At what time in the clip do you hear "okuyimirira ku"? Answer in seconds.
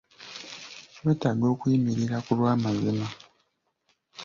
1.53-2.31